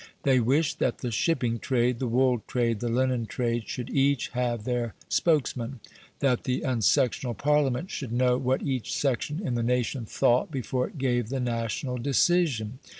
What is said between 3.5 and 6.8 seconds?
should each have their spokesman; that the